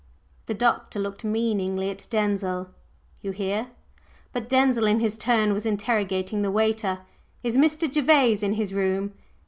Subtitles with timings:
[0.47, 2.71] The Doctor looked meaningly at Denzil.
[3.21, 3.67] "You hear?"
[4.33, 7.01] But Denzil in his turn was interrogating the waiter.
[7.43, 7.87] "Is Mr.
[7.87, 9.13] Gervase in his room?"